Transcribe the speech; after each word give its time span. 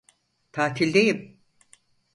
Tatildeyim. 0.51 1.39